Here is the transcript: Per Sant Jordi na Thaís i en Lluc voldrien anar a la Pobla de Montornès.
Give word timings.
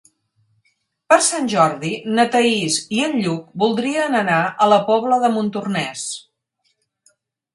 Per 1.11 1.17
Sant 1.25 1.49
Jordi 1.51 1.89
na 2.19 2.23
Thaís 2.35 2.77
i 2.99 3.03
en 3.09 3.13
Lluc 3.25 3.51
voldrien 3.63 4.19
anar 4.21 4.39
a 4.65 4.69
la 4.73 4.79
Pobla 4.87 5.19
de 5.25 5.33
Montornès. 5.35 6.07